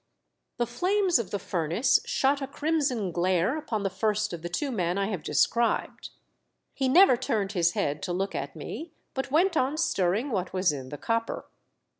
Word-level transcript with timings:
The 0.57 0.65
flames 0.65 1.19
of 1.19 1.29
the 1.29 1.37
furnace 1.37 1.99
shot 2.05 2.41
a 2.41 2.47
crimson 2.47 3.11
glare 3.11 3.55
upon 3.55 3.83
the 3.83 3.89
first 3.91 4.33
of 4.33 4.41
the 4.41 4.49
two 4.49 4.71
men 4.71 4.97
I 4.97 5.09
have 5.11 5.21
described; 5.21 6.09
he 6.73 6.89
never 6.89 7.15
turned 7.15 7.51
his 7.51 7.73
head 7.73 8.01
to 8.01 8.11
look 8.11 8.33
at 8.33 8.55
me, 8.55 8.93
but 9.13 9.29
went 9.29 9.55
on 9.55 9.77
stirring 9.77 10.31
what 10.31 10.53
was 10.53 10.71
in 10.71 10.89
the 10.89 10.97
copper. 10.97 11.45